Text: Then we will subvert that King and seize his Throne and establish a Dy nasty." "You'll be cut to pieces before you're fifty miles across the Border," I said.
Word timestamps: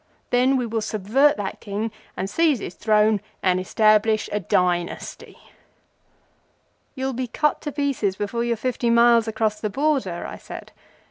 Then 0.31 0.57
we 0.57 0.65
will 0.65 0.81
subvert 0.81 1.37
that 1.37 1.59
King 1.61 1.91
and 2.17 2.27
seize 2.27 2.57
his 2.57 2.73
Throne 2.73 3.21
and 3.43 3.59
establish 3.59 4.29
a 4.31 4.39
Dy 4.39 4.83
nasty." 4.83 5.37
"You'll 6.95 7.13
be 7.13 7.27
cut 7.27 7.61
to 7.61 7.71
pieces 7.71 8.15
before 8.15 8.43
you're 8.43 8.57
fifty 8.57 8.89
miles 8.89 9.27
across 9.27 9.59
the 9.59 9.69
Border," 9.69 10.25
I 10.25 10.37
said. 10.37 10.71